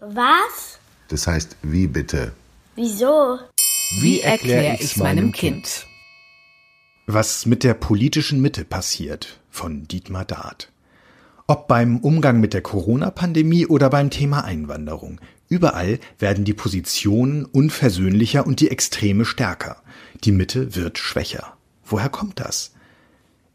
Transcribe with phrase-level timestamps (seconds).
[0.00, 0.78] Was?
[1.08, 2.32] Das heißt, wie bitte?
[2.74, 3.38] Wieso?
[4.00, 5.86] Wie erkläre ich meinem Kind?
[7.06, 10.70] Was mit der politischen Mitte passiert von Dietmar Dart.
[11.46, 15.20] Ob beim Umgang mit der Corona-Pandemie oder beim Thema Einwanderung.
[15.48, 19.82] Überall werden die Positionen unversöhnlicher und die Extreme stärker.
[20.24, 21.56] Die Mitte wird schwächer.
[21.84, 22.72] Woher kommt das?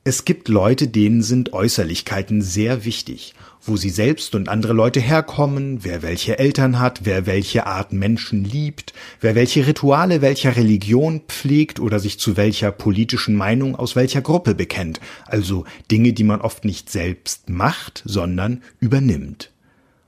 [0.08, 5.84] Es gibt Leute, denen sind Äußerlichkeiten sehr wichtig, wo sie selbst und andere Leute herkommen,
[5.84, 11.82] wer welche Eltern hat, wer welche Art Menschen liebt, wer welche Rituale welcher Religion pflegt
[11.82, 16.64] oder sich zu welcher politischen Meinung aus welcher Gruppe bekennt, also Dinge, die man oft
[16.64, 19.52] nicht selbst macht, sondern übernimmt.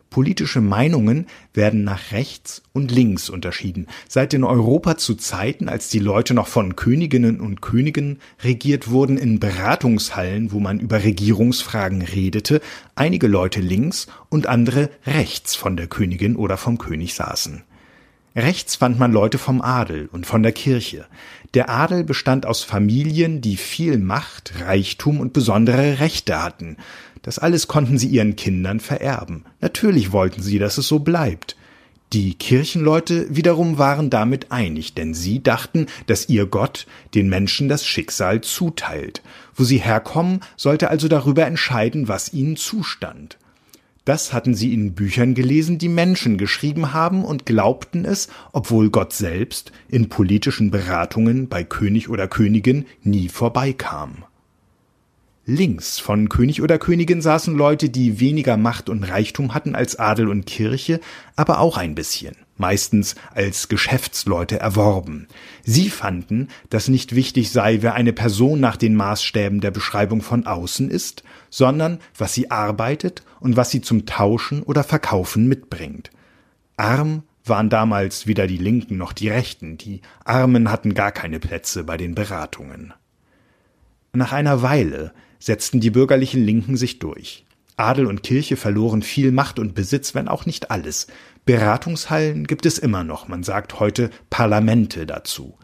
[0.09, 3.88] Politische Meinungen werden nach rechts und links unterschieden.
[4.08, 9.18] Seit in Europa zu Zeiten, als die Leute noch von Königinnen und Königen regiert wurden,
[9.18, 12.62] in Beratungshallen, wo man über Regierungsfragen redete,
[12.95, 17.63] einige Leute links und andere rechts von der Königin oder vom König saßen.
[18.35, 21.05] Rechts fand man Leute vom Adel und von der Kirche.
[21.55, 26.77] Der Adel bestand aus Familien, die viel Macht, Reichtum und besondere Rechte hatten.
[27.24, 29.46] Das alles konnten sie ihren Kindern vererben.
[29.62, 31.55] Natürlich wollten sie, dass es so bleibt.
[32.13, 37.86] Die Kirchenleute wiederum waren damit einig, denn sie dachten, dass ihr Gott den Menschen das
[37.86, 39.21] Schicksal zuteilt.
[39.55, 43.38] Wo sie herkommen, sollte also darüber entscheiden, was ihnen zustand.
[44.10, 49.13] Das hatten sie in Büchern gelesen, die Menschen geschrieben haben und glaubten es, obwohl Gott
[49.13, 54.24] selbst in politischen Beratungen bei König oder Königin nie vorbeikam.
[55.46, 60.27] Links von König oder Königin saßen Leute, die weniger Macht und Reichtum hatten als Adel
[60.27, 61.02] und Kirche,
[61.35, 65.28] aber auch ein bisschen, meistens als Geschäftsleute erworben.
[65.63, 70.46] Sie fanden, dass nicht wichtig sei, wer eine Person nach den Maßstäben der Beschreibung von
[70.46, 76.12] außen ist, sondern was sie arbeitet und was sie zum Tauschen oder Verkaufen mitbringt.
[76.78, 81.84] Arm waren damals weder die Linken noch die Rechten, die Armen hatten gar keine Plätze
[81.84, 82.94] bei den Beratungen.
[84.14, 87.46] Nach einer Weile setzten die bürgerlichen Linken sich durch.
[87.80, 91.08] Adel und Kirche verloren viel Macht und Besitz, wenn auch nicht alles.
[91.46, 95.58] Beratungshallen gibt es immer noch, man sagt heute Parlamente dazu.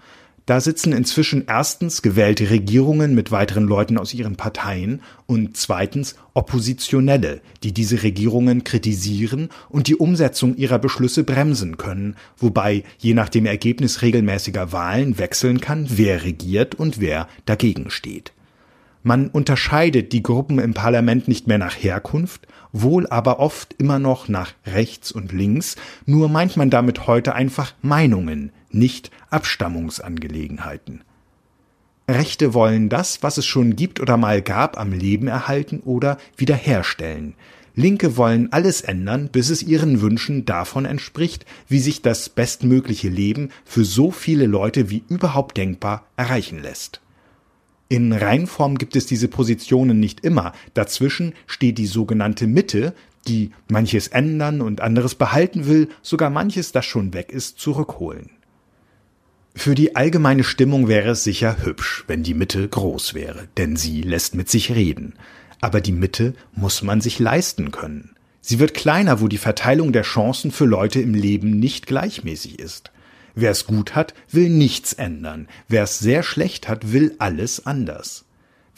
[0.46, 7.42] Da sitzen inzwischen erstens gewählte Regierungen mit weiteren Leuten aus ihren Parteien und zweitens Oppositionelle,
[7.64, 13.48] die diese Regierungen kritisieren und die Umsetzung ihrer Beschlüsse bremsen können, wobei je nach dem
[13.48, 18.35] Ergebnis regelmäßiger Wahlen wechseln kann, wer regiert und wer dagegen steht.
[19.08, 24.30] Man unterscheidet die Gruppen im Parlament nicht mehr nach Herkunft, wohl aber oft immer noch
[24.30, 25.76] nach rechts und links,
[26.08, 31.04] nur meint man damit heute einfach Meinungen, nicht Abstammungsangelegenheiten.
[32.10, 37.36] Rechte wollen das, was es schon gibt oder mal gab, am Leben erhalten oder wiederherstellen.
[37.76, 43.50] Linke wollen alles ändern, bis es ihren Wünschen davon entspricht, wie sich das bestmögliche Leben
[43.66, 47.02] für so viele Leute wie überhaupt denkbar erreichen lässt.
[47.88, 50.54] In Reinform gibt es diese Positionen nicht immer.
[50.74, 52.94] Dazwischen steht die sogenannte Mitte,
[53.28, 58.32] die manches ändern und anderes behalten will, sogar manches, das schon weg ist, zurückholen.
[59.56, 64.02] Für die allgemeine Stimmung wäre es sicher hübsch, wenn die Mitte groß wäre, denn sie
[64.02, 65.14] lässt mit sich reden.
[65.62, 68.16] Aber die Mitte muss man sich leisten können.
[68.42, 72.92] Sie wird kleiner, wo die Verteilung der Chancen für Leute im Leben nicht gleichmäßig ist.
[73.36, 75.48] Wer es gut hat, will nichts ändern.
[75.68, 78.26] Wer es sehr schlecht hat, will alles anders.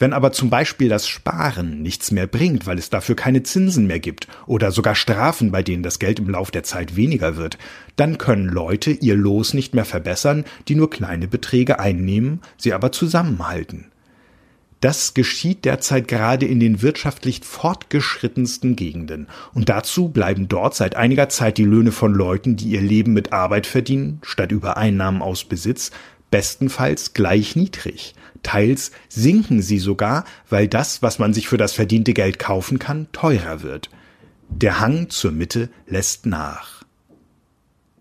[0.00, 3.98] Wenn aber zum Beispiel das Sparen nichts mehr bringt, weil es dafür keine Zinsen mehr
[3.98, 7.58] gibt oder sogar Strafen, bei denen das Geld im Lauf der Zeit weniger wird,
[7.96, 12.92] dann können Leute ihr Los nicht mehr verbessern, die nur kleine Beträge einnehmen, sie aber
[12.92, 13.86] zusammenhalten.
[14.80, 19.26] Das geschieht derzeit gerade in den wirtschaftlich fortgeschrittensten Gegenden.
[19.52, 23.32] Und dazu bleiben dort seit einiger Zeit die Löhne von Leuten, die ihr Leben mit
[23.32, 25.90] Arbeit verdienen, statt über Einnahmen aus Besitz,
[26.30, 28.14] bestenfalls gleich niedrig.
[28.44, 33.08] Teils sinken sie sogar, weil das, was man sich für das verdiente Geld kaufen kann,
[33.10, 33.90] teurer wird.
[34.48, 36.77] Der Hang zur Mitte lässt nach.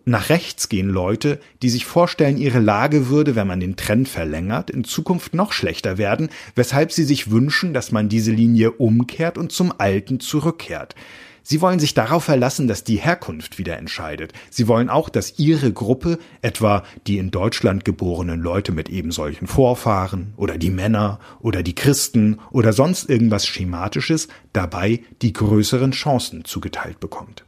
[0.10, 4.70] Nach rechts gehen Leute, die sich vorstellen, ihre Lage würde, wenn man den Trend verlängert,
[4.70, 9.52] in Zukunft noch schlechter werden, weshalb sie sich wünschen, dass man diese Linie umkehrt und
[9.52, 10.96] zum Alten zurückkehrt.
[11.44, 14.32] Sie wollen sich darauf verlassen, dass die Herkunft wieder entscheidet.
[14.50, 19.46] Sie wollen auch, dass ihre Gruppe, etwa die in Deutschland geborenen Leute mit eben solchen
[19.46, 26.46] Vorfahren oder die Männer oder die Christen oder sonst irgendwas Schematisches, dabei die größeren Chancen
[26.46, 27.44] zugeteilt bekommt.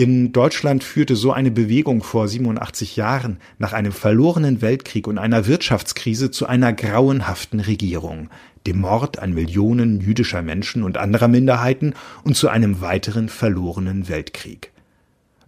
[0.00, 5.46] In Deutschland führte so eine Bewegung vor 87 Jahren nach einem verlorenen Weltkrieg und einer
[5.46, 8.30] Wirtschaftskrise zu einer grauenhaften Regierung.
[8.66, 11.92] dem Mord an Millionen jüdischer Menschen und anderer Minderheiten
[12.24, 14.72] und zu einem weiteren verlorenen Weltkrieg.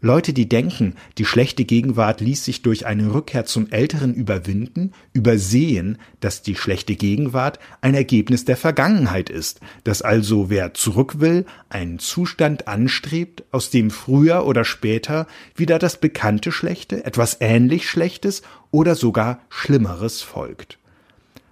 [0.04, 5.96] Leute, die denken, die schlechte Gegenwart ließ sich durch eine Rückkehr zum Älteren überwinden, übersehen,
[6.18, 12.00] dass die schlechte Gegenwart ein Ergebnis der Vergangenheit ist, dass also wer zurück will, einen
[12.00, 18.96] Zustand anstrebt, aus dem früher oder später wieder das bekannte Schlechte, etwas ähnlich Schlechtes oder
[18.96, 20.78] sogar Schlimmeres folgt.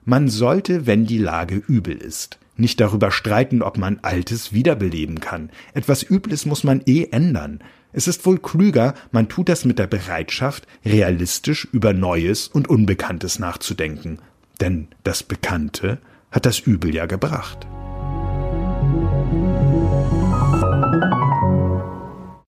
[0.05, 5.51] Man sollte, wenn die Lage übel ist, nicht darüber streiten, ob man Altes wiederbeleben kann.
[5.73, 7.61] Etwas Übles muss man eh ändern.
[7.93, 13.39] Es ist wohl klüger, man tut das mit der Bereitschaft, realistisch über Neues und Unbekanntes
[13.39, 14.19] nachzudenken.
[14.61, 15.99] Denn das Bekannte
[16.31, 17.67] hat das Übel ja gebracht.